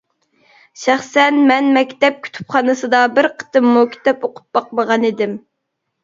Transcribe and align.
شەخسەن 0.83 1.35
مەن 1.49 1.67
مەكتەپ 1.75 2.15
كۇتۇپخانىسىدا 2.27 3.01
بىر 3.17 3.27
قېتىممۇ 3.41 3.83
كىتاب 3.91 4.25
ئوقۇپ 4.29 4.59
باقمىغانىدىم. 4.59 5.37